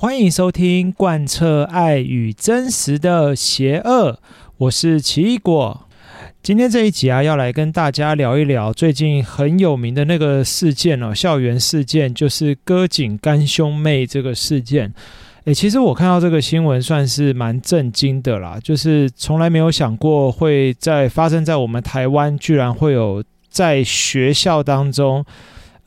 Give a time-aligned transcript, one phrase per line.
[0.00, 4.16] 欢迎收听贯彻爱与真实的邪恶，
[4.56, 5.88] 我是奇异果。
[6.40, 14.94] 今天这一集啊，要来跟大家聊一聊最近很有名的那个事件哦，校园事件，就是割颈干兄妹这个事件。
[15.46, 25.24] 诶，其实我看到这个新闻算是蛮震惊的啦，就是从来没有想过会在发生在我们台湾，居然会有在学校当中。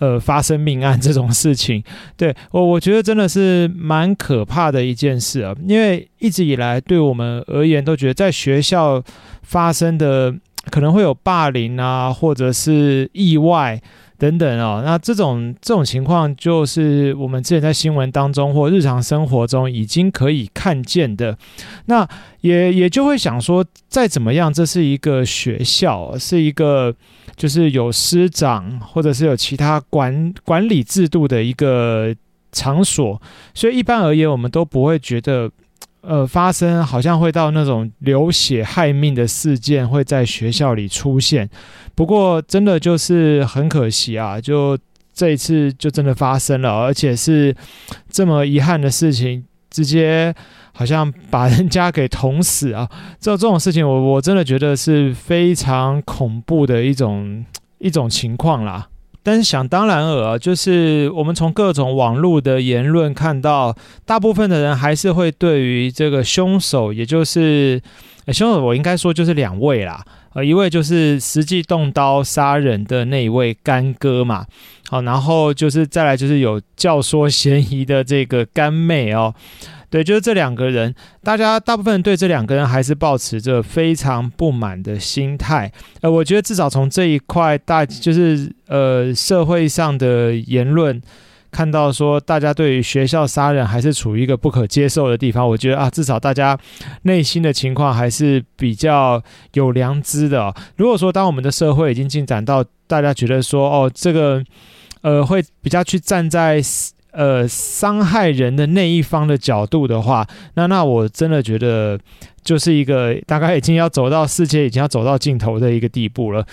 [0.01, 1.83] 呃，发生命案这种事情，
[2.17, 9.03] 对，我我觉得真的是蛮可怕的一件事啊，因为一直以来对我们而言都觉得在学校
[9.43, 10.33] 发生的
[10.71, 13.79] 可能会有霸凌啊，或者是意外
[14.21, 21.35] 等等哦，那这种这种情况就是我们之前在新闻当中或日常生活中已经可以看见的，
[21.85, 22.07] 那
[22.41, 26.93] 也也就会想说，再怎么样，这是一个学校，是一个。
[27.37, 32.13] 就是有师长，或者是有其他管管理制度的一个
[32.51, 33.19] 场所，
[33.55, 35.49] 所以一般而言，我们都不会觉得，
[36.01, 41.49] 呃，发生好像会到那种流血害命的事件会在学校里出现。
[41.95, 44.77] 不过，真的就是很可惜啊，就
[45.13, 47.55] 这一次就真的发生了，而且是
[48.09, 50.33] 这么遗憾的事情，直接。
[50.73, 52.89] 好像把人家给捅死啊！
[53.19, 57.45] 这这种事情我，我我真的觉得是非常恐怖的一种
[57.77, 58.87] 一种情况啦。
[59.23, 67.81] 但是想当然尔，就是我们从各种网络的言论看到，大部分的人还是会对于这个凶手，也就是
[68.27, 70.03] 凶手，我应该说就是两位啦。
[70.33, 74.45] 呃，一位就是实际动刀杀人的那一位干哥嘛，
[74.89, 79.35] 好，然后就是再来就是有教唆嫌疑的这个干妹哦。
[79.91, 85.69] 对，就是这两个人，大家大部分对这两个人还是抱持着非常不满的心态。
[85.99, 91.01] 呃，我觉得至少从这一块大，就是呃社会上的言论
[91.51, 95.45] 看到说，大家对于学校杀人还是处于一个不可接受的地方。
[95.45, 96.57] 我觉得啊，至少大家
[97.01, 99.21] 内心的情况还是比较
[99.55, 100.55] 有良知的。
[100.77, 104.41] 如果说当我们的社会已经进展到大家觉得说，哦，这个
[105.01, 106.63] 呃会比较去站在。
[107.11, 111.99] 呃，伤害人的那一方的角度的话，那那我真的觉得
[112.41, 116.45] 就是一个大概已经要走到世界已经要走到尽头的一个地步了。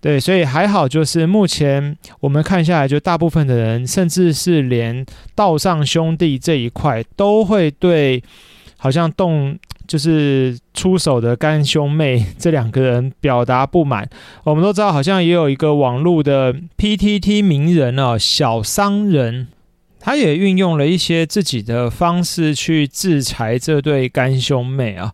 [0.00, 8.20] 对，所以还好，就是目前我们看下来，就大部分的人，甚至是连道上兄弟这一块，都会对
[8.78, 9.56] 好像动
[9.86, 14.08] 就是出手的干兄妹这两个人表达不满。
[14.42, 19.48] 我们都知道，好像也有一个网络的 PTT 名人哦，小商人。
[20.00, 25.12] 他也运用了一些自己的方式去制裁这对干兄妹啊，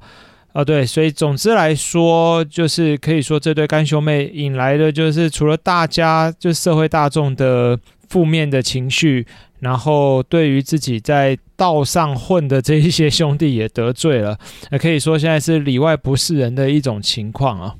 [0.52, 9.26] 啊对，所以总之来说，就是可以说这对干兄妹引来的就是除了大家就社会大众的负面的情绪，
[9.58, 14.38] 然后对于自己在道上混的这一些兄弟也得罪了，
[14.70, 17.74] 也可以说现在是里外不是人的一种情况啊。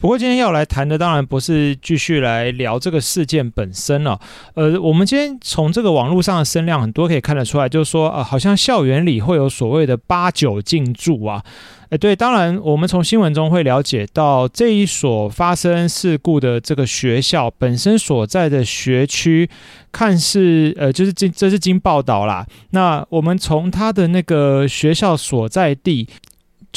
[0.00, 4.20] 不过今天要来谈的当然不是继续来聊这个事件本身了，
[4.54, 11.42] 呃，我们今天从这个网络上的声量很多可以看得出来，就是说啊，好像校园里会有所谓的八九进驻啊，
[11.90, 19.50] 诶，对，当然我们从新闻中会了解到这一所发生事故的这个学校本身所在的学区，
[19.90, 26.08] 看似呃，就是这这是经报道啦，那我们从他的那个学校所在地。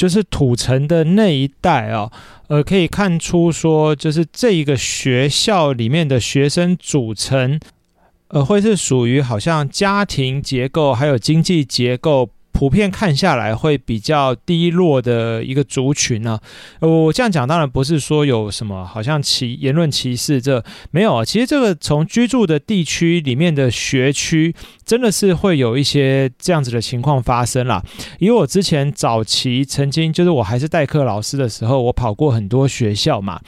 [0.02, 2.10] 就是土城的那一带啊，
[2.48, 7.60] 呃，可以看出说，就是这一个学校里面的学生组成，
[8.26, 12.30] 呃，会是属于好像家庭结构还有经济结构。
[12.62, 16.38] 普遍看下来会比较低落的一个族群呢、
[16.78, 20.62] 我这样讲当然不是说有什么好像歧言论歧视，这
[20.92, 21.24] 没有啊。
[21.24, 24.54] 其实这个从居住的地区里面的学区，
[24.86, 27.82] 真的是会有一些这样子的情况发生啦。
[28.20, 33.40] 因为我之前早期曾经就是我还是代课老师的时候，我跑过很多学校嘛。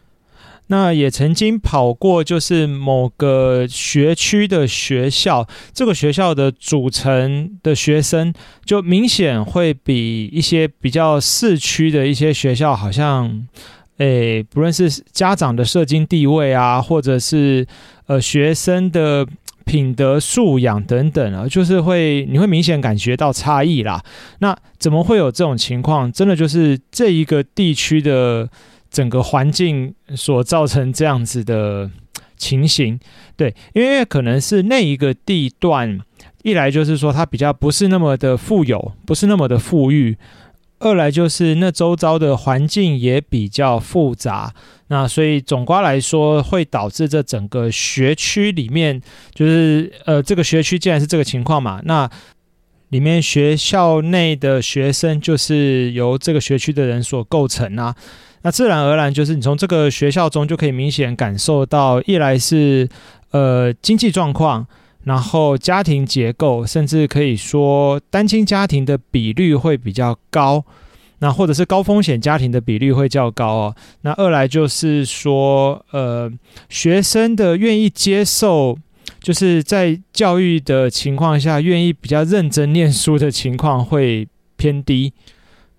[0.69, 8.32] 那也曾经跑过，就是某个学区的学校，这个学校的组成的学生，
[8.65, 13.47] 就明显会比一些比较市区的一些学校，好像，
[13.98, 17.66] 诶，不论是家长的社经地位啊，或者是
[18.06, 19.27] 呃学生的
[19.66, 24.03] 品德素养等等啊，就是会你会明显感觉到差异啦。
[24.39, 26.10] 那怎么会有这种情况？
[26.10, 28.48] 真的就是这一个地区的。
[28.94, 31.91] 整个环境所造成这样子的
[32.36, 33.00] 情形，
[33.36, 35.98] 对，因为可能是那一个地段，
[36.44, 40.14] 一来就是说它比较不是那么的富有，不是那么的富裕；
[40.78, 44.54] 二来就是那周遭的环境也比较复杂，
[44.86, 49.02] 那所以总括来说，会导致这整个学区里面，
[49.34, 52.08] 就是呃，这个学区既然是这个情况嘛，那。
[52.91, 57.92] 里面学校内的学生就是由这个学区的人所构成啊。
[58.44, 62.86] 那自然而然就是你从这个学校中就可以明显感受到，一来是
[63.30, 64.66] 呃经济状况，
[65.04, 70.62] 然后家庭结构，甚至可以说单亲家庭的比率会比较高。
[71.20, 73.76] 那或者是高风险家庭的比率会较高哦。
[74.02, 76.30] 那二来就是说，呃，
[76.68, 78.76] 学生的愿意接受，
[79.20, 85.14] 就是在教育的情况下，愿意比较认真念书的情况会偏低。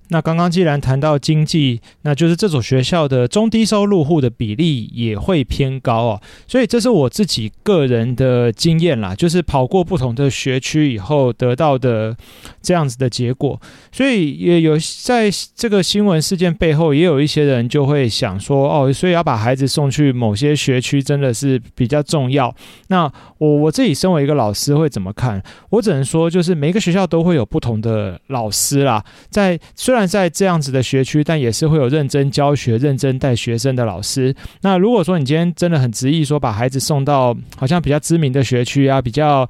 [0.10, 6.22] 那刚刚既然谈到经济，那就是这所学校的中低收入户的比例也会偏高哦。
[6.48, 12.16] 所以这是我自己个人的经验啦，就是跑过不同的学区以后得到的
[12.62, 13.60] 这样子的结果。
[13.92, 22.54] 所以也有在这个新闻事件背后，也有一些人就会想说，哦，所以要把孩子送去某些学区真的是比较重要。
[22.90, 25.42] 那我我自己身为一个老师会怎么看？
[25.72, 34.36] 我只能说，就是每个学校都会有不同的老师啦，在虽虽然在这样子的学区，但也是会有认真教学、认真带学生的老师。
[34.60, 39.50] 那如果说你今天真的很执意说把孩子送到好像比较知名的学区啊，比较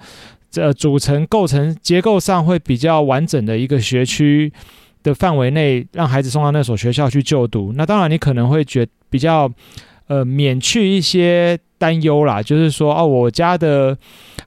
[0.54, 4.54] 呃组成构成结构上会比较完整的一个学区
[5.02, 9.52] 的范围内，让孩子送到那所学校去就读，那当然你可能会觉比较
[10.06, 13.98] 呃免去一些担忧啦，就是说哦，我家的。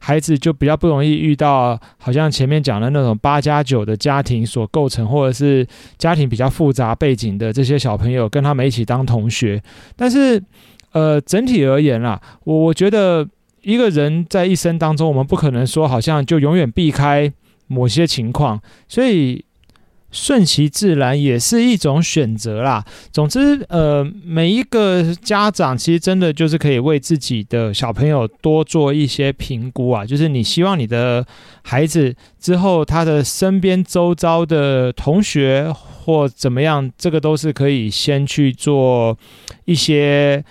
[0.01, 5.67] 孩子就比较不容易遇到，好像前面讲的那种八加九的家庭所构成，或者是
[5.99, 9.61] 家庭比较复杂背景的这些小朋友，跟他们一起当同学。
[9.97, 10.41] 但是，
[10.93, 13.29] 呃，整体而言啦，我我觉得
[13.63, 17.31] 一个人在一生当中，我们不可能说好像就永远避开
[17.67, 19.45] 某些情况，所以。
[20.11, 22.85] 顺其自然也是一种选择啦。
[23.13, 30.07] 总之，呃，每一个家长其实真的就是可以为自己的小朋友多做一些评估啊。
[30.07, 31.27] 就是你希望你的
[31.63, 39.19] 孩子之后他的身边周遭的同学或怎么样，这个都是可以先去做
[39.67, 40.43] 一些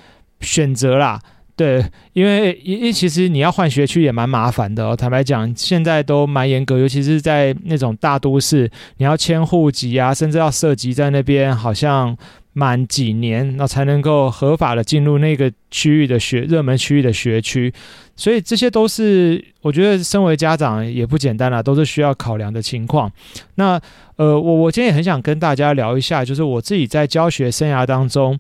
[0.42, 1.19] 选择啦。
[1.57, 1.83] 对，
[2.13, 4.95] 因为因为其实你要换学区也蛮麻烦的哦。
[4.95, 12.15] 坦白讲，现在都蛮严格，尤其是在那种大都市，你要迁户籍啊，甚至要涉及在那边，好像
[12.54, 17.74] 满几年，那才能够合法的进入那个区域的学热门区域的学区。
[18.17, 23.09] 所以这些都是我觉得身为家长也不简单啦，都是需要考量的情况。
[23.55, 23.79] 那
[24.17, 28.37] 呃，我我今天也很想跟大家聊一下，就是我自己在教学生涯当中。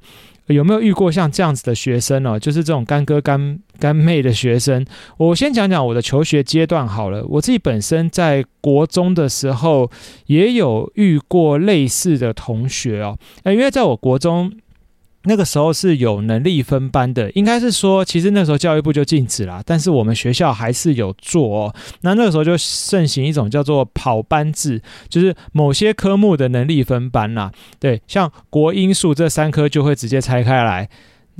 [0.47, 2.39] 有没有遇过像这样子的学生呢？
[2.39, 4.85] 就是这种干哥干干妹的学生。
[5.17, 7.21] 我先讲讲我的求学阶段好了。
[7.27, 9.91] 我自己本身在国中的时候
[10.27, 13.17] 也有遇过类似的同学哦。
[13.43, 14.51] 诶，因为在我国中。
[15.27, 21.75] 那个时候是有能力分班的，应该是说，其实那时候教育部就禁止啦，但是我们学校还是有做哦。
[22.01, 27.51] 那那个时候就盛行一种叫做跑班制，就是某些科目的能力分班啦。
[27.77, 30.89] 对，像国英数这三科就会直接拆开来，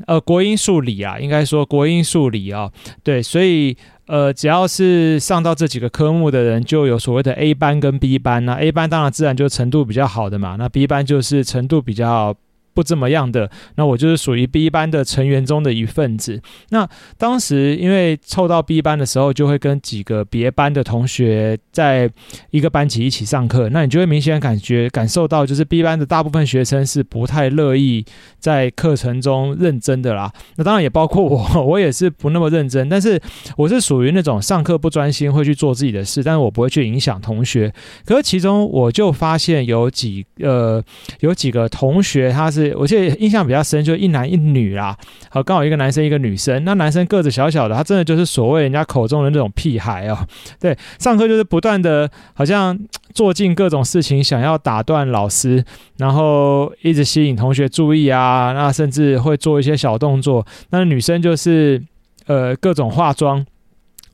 [0.06, 2.70] 呃，国英数理啊，应该说国英数理啊，
[3.04, 8.44] 对，所以呃，只要是上到这几个科目的人，就有所谓的 A 班跟 B 班。
[8.44, 12.36] 那 A 班当然自然就程度比较好的嘛，那 B 班就是程度比较。
[12.78, 16.40] 不怎么样的，那我就是属于 B 班的成员中的一份子。
[16.70, 16.88] 那
[17.18, 22.08] 当时因为凑到 B 班的时候，就会跟几个别班的同学在
[22.52, 23.68] 一个班级一起上课。
[23.70, 28.06] 那你就会明显感觉感受到，就是 B 班的大部分学生是不太乐意
[28.38, 30.32] 在课程中认真的啦。
[30.58, 32.88] 那当然也包括我，我也是不那么认真。
[32.88, 33.20] 但是
[33.56, 37.74] 我是属于那种上课不专心，会去做自己的事，但是我不会去影响同学。
[38.06, 40.80] 可是其中我就发现有几呃
[41.22, 42.67] 有几个同学他是。
[42.76, 44.98] 我记得印象比较深，就一男一女啦。
[45.30, 46.64] 好，刚好一个男生一个女生。
[46.64, 50.18] 那男生个子小小的，他真的就是所谓人家口中的那种屁孩哦。
[50.60, 52.78] 对，上课就是不断的，好像
[53.14, 55.64] 做尽各种事情，想要打断老师，
[55.98, 58.52] 然后一直吸引同学注意啊。
[58.54, 60.46] 那甚至会做一些小动作。
[60.70, 61.82] 那女生就是
[62.26, 63.46] 呃各种化妆。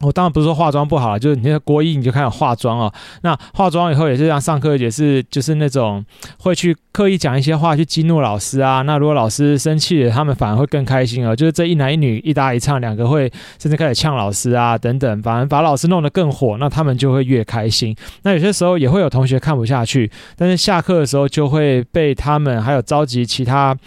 [0.01, 2.93] 我当然不是说化妆不好，就是你那个国一你就开始化妆哦。
[3.21, 6.03] 那化妆以后也是这样，上课也是就是那种
[6.39, 8.81] 会去刻意讲一些话去激怒老师啊。
[8.81, 11.35] 那如果老师生气了，他们反而会更开心哦。
[11.35, 17.95] 就是这一男一女一搭一唱，两个会甚至开始呛老师啊等等，反而把老师弄得更火，那他们就会越开心。
[18.23, 23.77] 那有些时候也会有同学看不下去，但是下课的时候就会被他们还有召集其他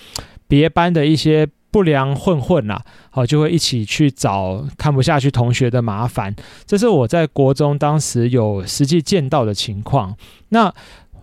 [0.48, 1.46] 别班的一些。
[1.70, 6.34] 不良混混呐、啊，好，就会一起去找看不下去同学的麻烦。
[6.64, 10.16] 这是我在国中当时有实际见到的情况。
[10.50, 10.72] 那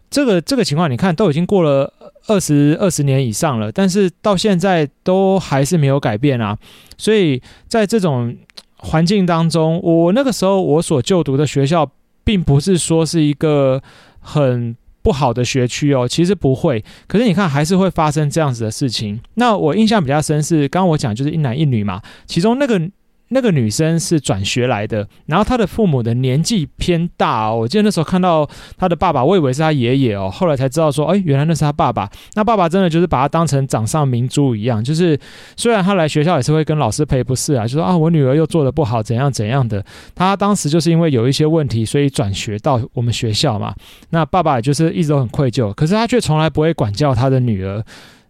[0.10, 1.92] 这个这个情况，你看都已经过了
[2.28, 6.56] 二十二十年以上了，但是到现在都还是没有改变啊。
[6.98, 8.36] 所以在这种
[8.78, 11.90] 环境当中，我那个时候我所就读的学校
[12.24, 13.82] 并不是说是一个
[14.20, 16.84] 很不好的学区哦，其实不会。
[17.06, 19.20] 可是你看，还是会发生这样子的事情。
[19.36, 22.82] 那我印象比较深是，刚刚我讲就是一男一女嘛，其中那个。
[23.30, 27.58] 那个女生是转学来的，然后她的父母的年纪偏大哦。
[27.62, 32.08] 我记得那时候看到她的爸爸，我以为是她爷爷哦，后来才知道说，哎，原来那是她爸爸。
[32.36, 35.20] 那爸爸真的就是把她当成掌上明珠一样，就是
[35.58, 39.84] 虽然她来学校也是会跟老师赔不是啊，就说啊，我女儿又做得不好，怎样怎样的。
[40.14, 43.74] 她当时就是因为有一些问题，所以转学到我们学校嘛。
[44.12, 47.84] 那爸爸就是一直都很愧疚，可是他却从来不会管教他的女儿。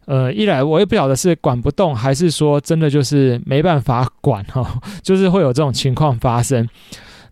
[0.05, 6.67] 呃，一来我也不晓得是管不动，还是说真的就是没办法管哈，就是会有这种情况发生。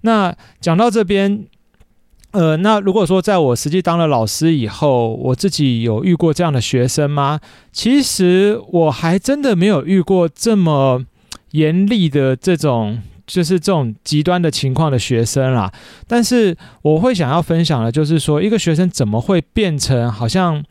[0.01, 1.46] 那讲到这边，
[2.32, 7.42] 呃，那如果说在我实际当了老师以后，我自己有遇过这样的学生吗？
[7.74, 11.04] 其实我还真的没有遇过这么
[11.51, 15.70] 严厉的这种，就是这种极端的情况的学生啦。
[16.08, 20.63] 但是我会想要分享的，就是说一个学生怎么会变成好像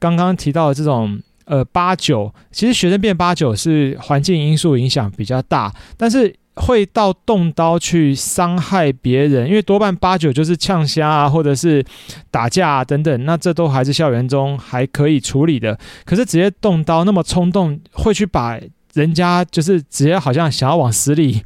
[0.00, 1.20] 刚刚提到的这种。
[1.46, 11.84] 呃，八九，其实学生变八九是环境因素影响比较大，但是会到动刀去伤害别人，因为多半八九就是呛虾啊，或者是
[12.32, 15.78] 打架啊等等，那这都还是校园中还可以处理的。
[16.04, 18.58] 可是直接动刀那么冲动，会去把
[18.94, 21.42] 人家就是直接好像想要往死里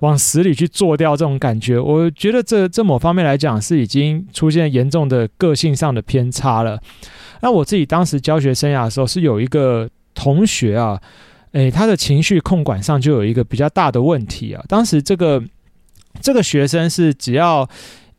[0.00, 6.80] 往死里去做掉这种感觉，我觉得这这某方面来讲是已经出现严重的个性上的偏差了。
[7.44, 10.98] 那我自己当时教学生涯的时候，是有一个同学啊，
[11.52, 14.64] 诶，他的情绪控管上就有一个比较大的问题啊。
[14.66, 15.42] 当时这个
[16.22, 17.68] 这个学生是只要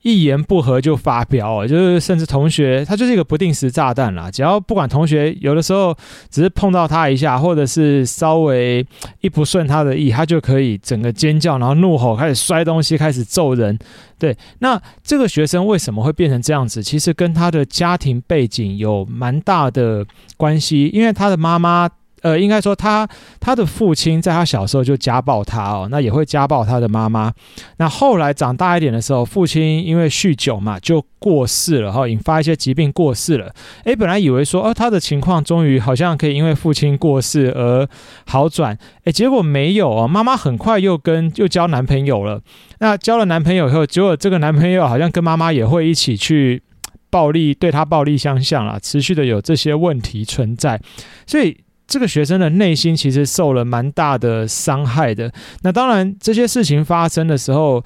[0.06, 4.30] 一言不合就发飙啊，就是甚至同学他就是一个不定时炸弹啦。
[4.30, 5.98] 只要不管同学有的时候
[6.30, 8.86] 只是碰到他一下，或者是稍微
[9.22, 13.76] 一不顺他的意，他就可以整个尖叫，然后怒吼，开始摔东西，开始揍人。
[14.20, 16.84] 对，那这个学生为什么会变成这样子？
[16.84, 20.06] 其实跟他的家庭背景有蛮大的
[20.38, 21.90] 关系，因为他的妈妈。
[22.26, 23.08] 呃，应该说他
[23.40, 27.32] 他的父亲在他小时候就家暴他哦，那也会家暴他的妈妈。
[27.78, 33.54] 那后来长大一点的时候，父亲因为酗酒嘛，就过世了哈，引发一些疾病过世了。
[33.84, 37.88] 诶，本来以为说，哦，他的情况终于好像可以因为父亲过世而
[38.26, 42.42] 好转，诶，结果没有哦，妈妈很快又跟又交男朋友了。
[42.80, 46.64] 那交了男朋友以后，结果这个男朋友好像跟妈妈也会一起去
[47.12, 50.82] 暴力对他暴力相向了，持续的有这些问题存在，
[51.28, 51.56] 所以。
[51.88, 55.32] 这个学生的内心其实受了蛮大的伤害的。
[55.62, 57.84] 那当然，这些事情发生的时候，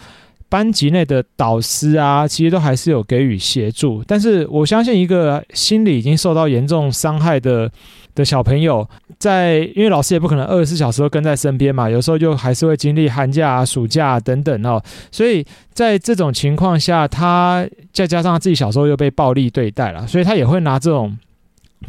[0.48, 4.04] 班级内的导师啊，其实都还是有给予协助。
[4.08, 7.70] 但是，我相信一个心理已经受到严重伤害的
[8.16, 8.88] 的小朋友，
[9.20, 14.82] 在因为老师也不可能二十四小时都跟在身边嘛，有时候就还是会经历寒假、暑假等等哦。
[15.12, 21.18] 所以在这种情况下，他再加上自己小时候又被暴力对待了，所以他也会拿这种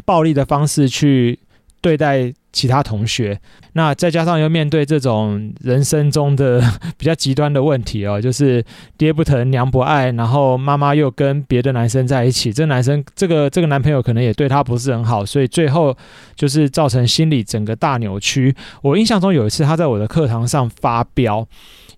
[0.03, 1.39] 暴力的方式去。
[1.81, 3.39] 对待其他同学，
[3.73, 6.61] 那再加上又面对这种人生中的
[6.97, 8.63] 比较极端的问题哦，就是
[8.97, 15.95] 爹不疼娘不爱，然后妈妈又跟别的男生在一起，这男生这个这个男朋友可能也对他不是很好，所以最后
[16.35, 18.55] 就是造成心理整个大扭曲。
[18.81, 21.47] 我印象中有一次他在我的课堂上发飙。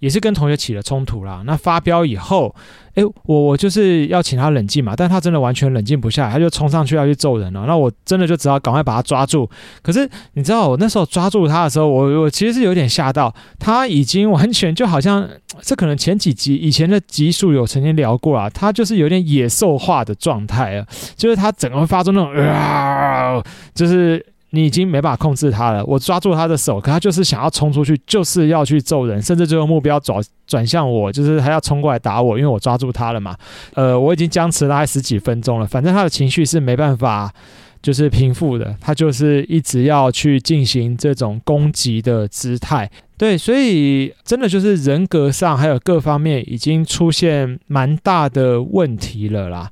[0.03, 1.41] 也是跟同学起了冲突啦。
[1.45, 2.53] 那发飙以后，
[2.95, 7.63] 诶，我我就是要请他冷静嘛，但他真的完全冷静不下来，他就冲上去要去揍人了。
[7.65, 9.49] 那我真的就只好赶快把他抓住。
[9.81, 15.25] 可是你知道，我那时候抓住他的时候，我我其实是有点吓到，他已经完全就好像
[15.63, 23.41] 这可能前几集以前的集数有曾经聊过啊，他就是有点野兽化的状态啊，就是他整个会发出那种啊，
[23.73, 24.25] 就是。
[24.55, 25.83] 你已经没办法控制他了。
[25.85, 33.35] 我抓住他的手，可他就是想要冲出去，就是要去揍人，甚至最后目标转转向我，就是他要冲过来打我，因为我抓住他了嘛。
[33.73, 37.33] 呃，我已经僵持了大概十几分钟了，反正他的情绪是没办法
[37.81, 42.87] 就是平复的，他就是一直要去进行这种攻击的姿态。
[43.17, 49.71] 对，所以真的就是人格上还有各方面已经出现蛮大的问题了啦。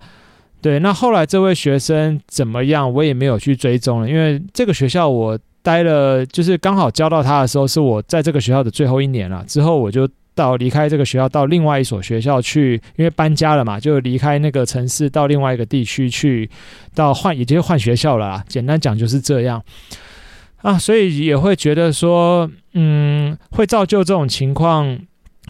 [0.61, 9.43] 对，那后来这位学生怎么样，我也没有去追踪了，因为这个学校我待了，就是刚好教到他的时候，是我在这个学校的最后一年了。
[9.47, 16.47] 之后我就到离开这个学校，到另外一所学校去，因为搬家了嘛，就离开那个城市，到另外一个地区去，
[16.93, 18.43] 到换，也就是换学校了啦。
[18.47, 19.63] 简单讲就是这样
[20.57, 24.99] 啊，所以也会觉得说，嗯，会造就这种情况。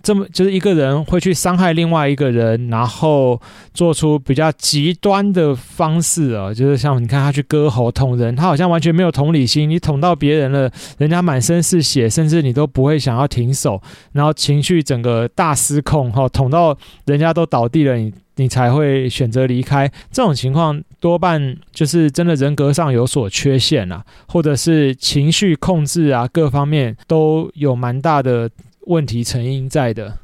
[0.03, 3.39] 这么就是一个人会去伤害另外一个人，然后
[3.73, 9.69] 做出比较极端的方式啊，就是像你看他去割喉捅人，他好像完全没有同理心。
[9.69, 13.81] 你捅到别人了，人家满身是血，甚至你都不会想要停手，
[14.13, 19.87] 然后情绪整个大失控哈，捅到人家都倒地了，你你才会选择离开。
[20.11, 28.49] 这种情况多半就是真的人格上有所缺陷啊，或者是情绪控制啊，各方面都有蛮大的。
[28.87, 30.17] 问题成因在的，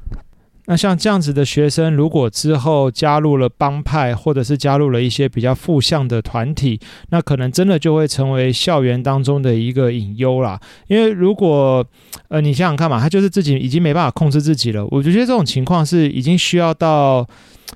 [0.66, 10.60] 那像这样子的学生，如果之后加入了帮派，或者是加入了一些比较负向的团体，那可能真的就会成为校园当中的一个隐忧啦。
[10.88, 11.86] 因为如果
[12.30, 17.26] 呃，你想想看嘛，他就是自己已经没办法控制自己了，我觉得这种情况是已经需要到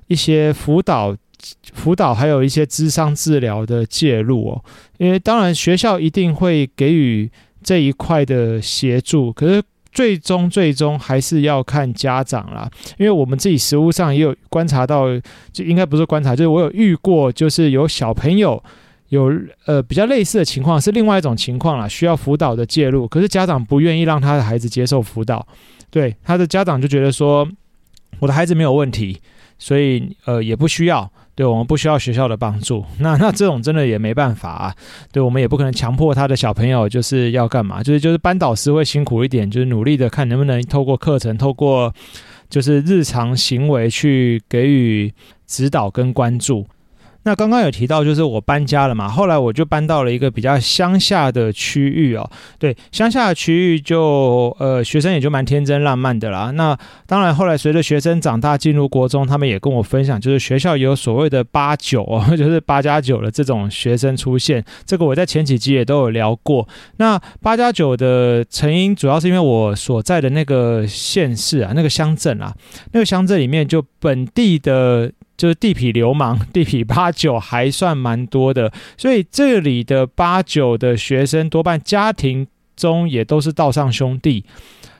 [0.07, 1.15] 一些辅导、
[1.73, 4.65] 辅导，还有一些智商治疗的介入哦。
[4.97, 7.31] 因为当然学校一定会给予
[7.63, 9.63] 这一块的协助，可是。
[9.91, 15.05] 最终，最终还是要看家长啦，因为我们自己实务上也有观察到，
[15.51, 18.63] 就应该不是观察，就是我有遇过，就是有小朋友
[19.09, 19.31] 有
[19.65, 25.45] 呃比较类似的情况，是另外一种情况啦，需要辅导的介入，可是家长不愿意让他的孩子接受辅导，
[25.89, 27.47] 对，他的家长就觉得说，
[28.19, 29.19] 我的孩子没有问题，
[29.59, 31.11] 所以呃也不需要。
[31.33, 34.75] 对，我们不需要学校的帮助，那那这种真的也没办法啊。
[35.11, 41.93] 对，我们也不可能强迫他的小朋友就是要干嘛，就是就是班导师会辛苦一点，就是努力的看能不能透过课程，透过
[42.49, 45.13] 就是日常行为去给予
[45.47, 46.67] 指导跟关注。
[47.23, 52.27] 那刚刚有提到，就是我搬家了嘛，后来我就搬到了一个比较乡下的区域哦。
[52.57, 56.49] 对，乡下的区域就呃学生也就蛮天真浪漫的啦。
[56.55, 56.75] 那
[57.05, 64.63] 当然后来随着学生长大进入国中，他们也跟我分享，就是学校有所谓的八九哦， 就是八加九的这种学生出现。
[64.85, 66.67] 这个我在前几集也都有聊过。
[66.97, 72.51] 那八加九的成因主要是因为我所在的那个县市啊，那个乡镇啊，
[72.93, 75.11] 那个乡镇里面就本地的。
[75.41, 82.45] 就是地痞流氓、 地痞八九还算蛮多的，所以这里的八九的学生多半家庭
[82.75, 84.45] 中也都是道上兄弟。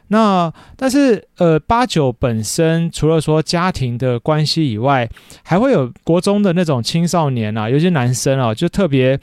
[0.08, 5.08] 那但是呃，八九本身除了说家庭的关系以外，
[5.44, 9.20] 还会有国中的那种青少年啊，有些男生啊，就特别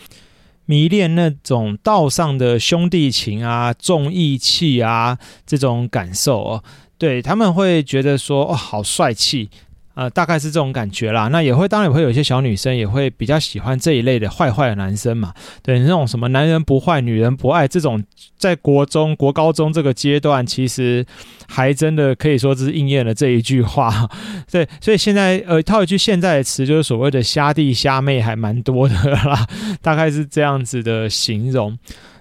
[0.67, 6.62] 迷恋那种道上的兄弟情啊、重义气啊这种感受哦。
[6.97, 9.51] 对，他们会觉得说，哦，好帅气。
[9.99, 11.27] 呃，大概是这种感觉啦。
[11.27, 15.35] 那也会，当然也会有一些小女生也会比较喜欢这一类的坏坏的男生嘛。
[15.61, 18.01] 对，那种什么男人不坏，女人不爱这种，
[18.37, 21.05] 在国中国高中这个阶段，其实
[21.49, 24.09] 还真的可以说是应验了这一句话。
[24.49, 29.45] 对，所以现在呃，套一句现在的词，就是所谓的虾弟虾妹还蛮多的啦，
[29.83, 31.77] 大概是这样子的形容。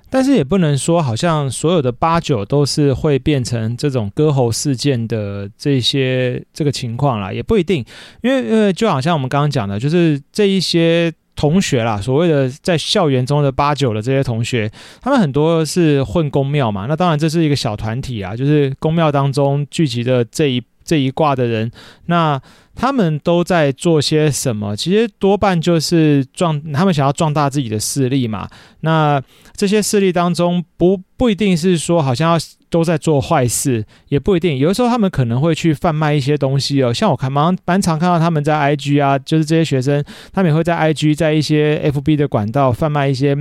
[0.09, 7.83] 但是也不能说，好像所有的八九都是会变成这种割喉事件的这些这个情况啦，也不一定，
[8.21, 21.71] 因为因为，就好像我们刚刚讲的，就是这一些同学啦，所谓的在校园中的八九的这些同学，他们很多是混公庙嘛，那当然这是一个小团体啊，就是公庙当中聚集的这一这一挂的人，
[22.05, 22.41] 那。
[22.77, 24.75] 他们都在做些什么？
[24.75, 28.47] 其实多半就是壮，他们想要壮大自己的势力嘛。
[28.81, 29.21] 那
[29.55, 32.37] 这些势力当中不，不一定是说好像要
[32.69, 34.57] 都在做坏事，也不一定。
[34.57, 36.93] 有的时候他们可能会去贩卖一些东西哦。
[36.93, 43.35] 像我看蛮蛮常看到他们在 IG 啊，就是这些学生，他们也会在 IG，在一些 FB 的管道贩卖一些。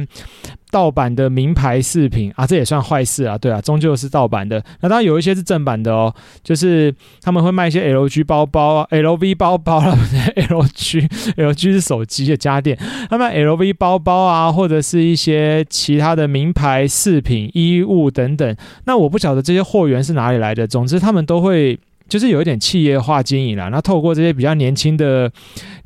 [0.69, 4.63] 盗版的名牌饰品啊，这也算坏事啊，对啊，终究是盗版的。
[4.81, 6.13] 那当然有一些是正版的哦，
[6.43, 9.97] 就是他们会卖一些 LG 包包啊，LV 包包啦，
[10.37, 12.77] LG，LG 是手机的家电，
[13.09, 18.57] 他们 LV 包包啊，或者是一些其他的名牌饰品、衣衣物等等。
[18.85, 21.79] 那我不晓得这些货源是哪里来的，总之他们都会。
[22.09, 25.29] 就是有一点企业化经营了，那透过这些比较年轻的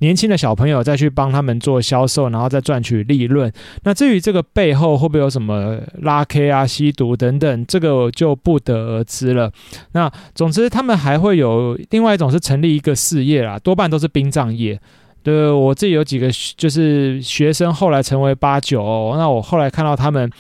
[0.01, 3.51] 年轻的小朋友再去帮他们做销售，然后再赚取利润。
[3.85, 9.51] 那至于这个背后会不会有什么拉 K 啊、吸毒等等，这个就不得而知了。
[9.93, 14.79] 那总之，他们还会有另外一种是成立一个事业啦，多半都是殡葬业。
[15.23, 20.31] 对，我自己有几个就是学生后来成为八九，那我后来看到他们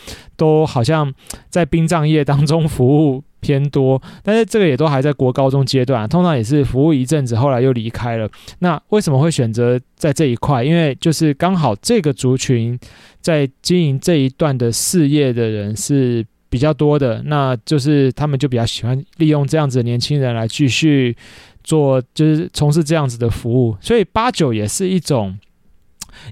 [0.40, 1.12] 都好像
[1.50, 3.22] 在殡葬业当中服务。
[3.42, 8.28] 偏多，但是这个也都还在国高中阶段，通常也是服务一阵子，后来又离开了。
[8.58, 10.62] 那为什么会选择在这一块？
[10.62, 12.78] 因为就是刚好这个族群
[13.22, 21.16] 在经营这一段的事业的人是比较多的，那就是他们就比较喜欢利用这样子的年轻人来继续
[21.64, 23.74] 做，就是从事这样子的服务。
[23.80, 25.34] 所以八九也是一种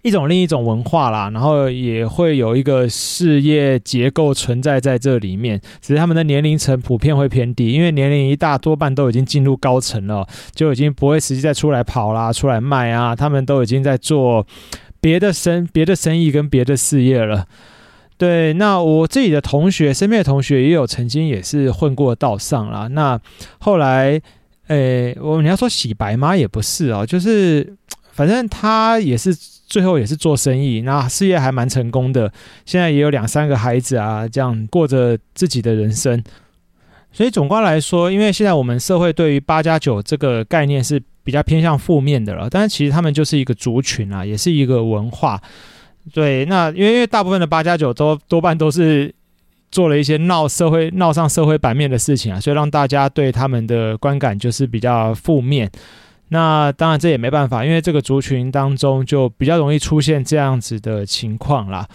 [0.02, 14.46] 一种另一种文化啦，然后也会有一个事业结构存在在这里面，只是他们的年龄层普遍会偏低，因为年龄一大多半都已经进入高层了，就已经不会实际再出来跑啦、出来卖啊，他们都已经在做
[15.00, 17.46] 别的生别的生意跟别的事业了。
[18.16, 22.88] 对，那我自己的同学，身边的同学也有曾经也是混过道上啦。
[22.88, 23.16] 那
[23.60, 24.20] 后来，
[24.66, 26.36] 诶，我你要说洗白吗？
[26.36, 27.76] 也不是哦，就是
[28.10, 29.32] 反正他也是
[29.68, 32.32] 最后也是做生意，那事业还蛮成功的，
[32.64, 36.24] 现在也有两三个孩子啊，这样过着自己的人生。
[37.12, 45.40] 所以总观来说，因为现在我们社会对于八加九这个概念是比较偏向负面的了，但是其实他们就是一个族群啊，也是一个文化。
[46.12, 49.14] 对，那因为因为大部分的八加九都多半都是
[49.70, 55.70] 做了一些闹社会、闹上社会版面的事情啊，所以让大家对他们的观感就是比较负面。
[56.30, 61.88] 那当然这也没办法，因为这个族群当中就比较容易出现这样子的情况啦。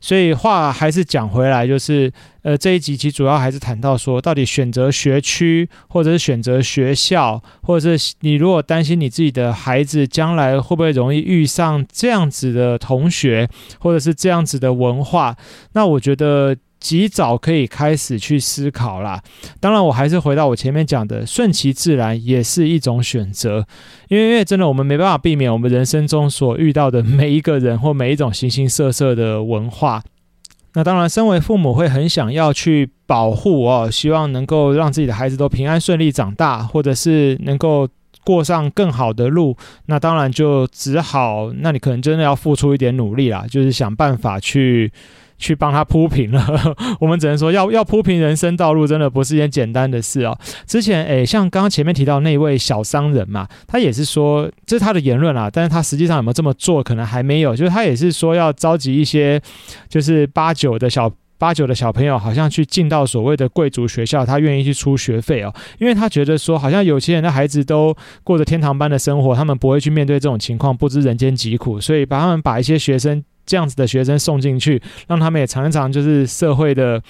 [0.00, 13.48] 所以话还是讲回来，就是呃这一集其实主要还是谈到说，到底选择学区，或者是选择学校，或者是你如果担心你自己的孩子将来会不会容易遇上这样子的同学，
[13.80, 15.36] 或者是这样子的文化，
[15.72, 16.56] 那我觉得。
[16.80, 19.22] 及早可以开始去思考啦。
[19.60, 23.66] 当然，我还是回到我前面讲的，顺其自然也是一种选择。
[24.08, 30.02] 因为，因为真的，我们没办法避免我们人生中所遇到的每一个人或每一种形形色色的文化。
[30.74, 37.88] 那当然，身为父母会很想要去保护哦，希望能够让自己的孩子都平安顺利长大，或者是能够
[38.22, 39.56] 过上更好的路。
[39.86, 44.92] 那当然就只好，那你可能真的要付出一点努力啦，就是想办法去。
[45.38, 46.44] 去帮他铺平了，
[47.00, 50.36] 我们只能说要要铺平人生道路，真的不是一件简单的事哦。
[50.66, 57.54] 之前诶，像刚刚前面提到那位小商人嘛，他也是说这是他的言论啦，但是他实际上有没有这么做，可能还没有。
[57.54, 59.40] 就是他也是说要召集一些
[59.88, 73.22] 就是八九的小八九的小朋友，好像去进到所谓的贵族学校，他愿意去出学费哦，因为他觉得说好像有钱人的孩子都过着天堂般的生活，他们不会去面对这种情况，不知人间疾苦，所以把他们把一些学生。
[73.48, 77.02] 这样子的学生送进去，让他们也尝一尝，就是社会的，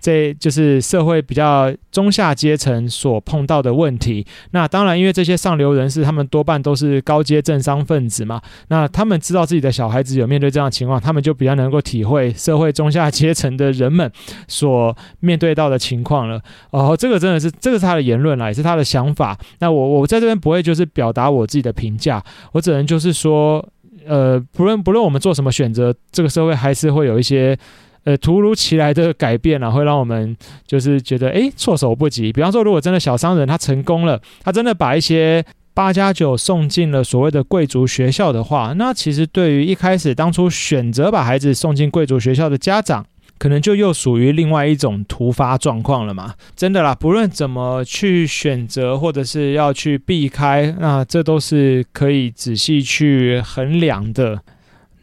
[0.00, 4.26] 这就是社会比较中下阶层所碰到的问题。
[4.50, 8.42] 那当然，因为这些上流人士，他们多半都是高阶政商分子嘛。
[8.68, 14.10] 那他们知道自己的小孩子有面对这样的情况，他们就比较能够体会社会中下阶层的人们
[14.48, 16.40] 所面对到的情况了。
[16.70, 19.38] 哦，这个真的是，这个是他的言论啦，也是他的想法。
[19.60, 22.20] 那我我在这边不会就是表达我自己的评价，
[22.52, 23.64] 我只能就是说。
[24.06, 27.56] 呃，不论不论我们做什么选择，这个社会还是会有一些
[28.04, 30.36] 呃突如其来的改变啊，会让我们
[30.66, 32.32] 就是觉得哎措手不及。
[32.32, 43.04] 比方说，如果真的小商人他成功了，他真的把一些八加九送进了所谓的贵族学校的话，那其实对于一开始当初选择把孩子送进贵族学校的家长，
[43.38, 46.34] 可能就又属于另外一种突发状况了嘛？
[46.56, 54.40] 真的啦，不论怎么去选择，或者是要去避开，那这都是可以仔细去衡量的。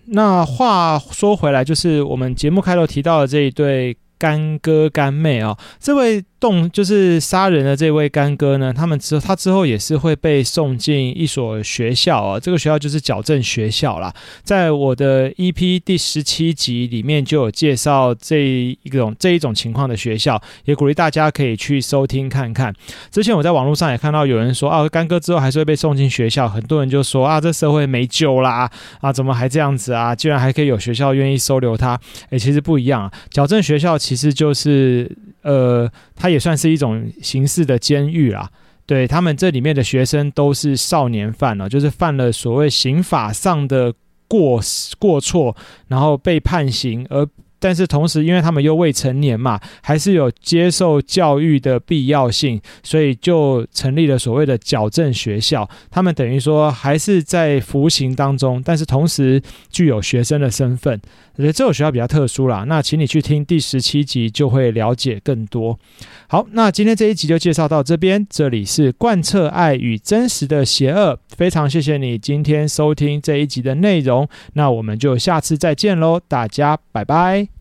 [0.05, 6.23] 那话说回来，就是我们节目开头提到的这一对干哥干妹哦，这位。
[6.41, 14.11] 动就是杀人的这位干哥呢，他们之后他之后也是会被送进一所学校啊，这个学校就是矫正学校啦。
[14.43, 22.73] 在我的 EP 第十七集里面就有介绍这一种这一种情况的学校，也鼓励大家可以去收听看看。
[23.11, 28.67] 之前我在网络上也看到有人说啊，干哥之后还是会被送进学校，很多人就说啊，这社会没救啦，
[28.99, 30.15] 啊，怎么还这样子啊？
[30.15, 31.99] 居然还可以有学校愿意收留他？
[32.31, 36.31] 诶，其实不一样啊，矫正学校其实就是呃，他。
[36.31, 38.49] 也算是一种形式的监狱啦，
[38.85, 43.93] 对，他们这里面的学生都是少年犯了，就是犯了所谓刑法上的
[44.29, 44.61] 过
[44.97, 45.53] 过错，
[45.89, 47.27] 然后被判刑而。
[47.59, 55.69] 但是同时，因为他们又未成年嘛，还是有接受教育的必要性，所以就成立了所谓的矫正学校。
[55.91, 60.99] 他们等于说还是在服刑当中，但是同时具有学生的身份。
[61.41, 62.65] 我觉得这所学校比较特殊啦。
[62.67, 65.79] 那请你去听第十七集，就会了解更多。
[66.27, 68.23] 好，那今天这一集就介绍到这边。
[68.29, 74.29] 这里是贯彻爱与真实的邪恶，非常谢谢你今天收听这一集的内容。
[74.53, 77.60] 那我们就下次再见喽，大家拜拜。